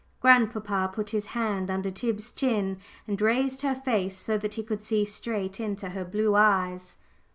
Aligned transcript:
Grandpapa 0.19 0.91
put 0.91 1.11
his 1.11 1.27
hand 1.37 1.69
under 1.69 1.91
Tib's 1.91 2.31
chin, 2.31 2.79
and 3.07 3.21
raised 3.21 3.61
her 3.61 3.75
face 3.75 4.17
so 4.17 4.35
that 4.39 4.55
he 4.55 4.63
could 4.63 4.81
see 4.81 5.05
straight 5.05 5.59
into 5.59 5.89
her 5.89 6.03
blue 6.03 6.33
eyes. 6.33 6.97